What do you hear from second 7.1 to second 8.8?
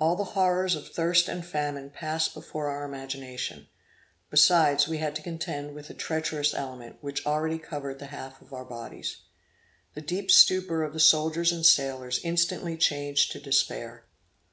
already covered the half of our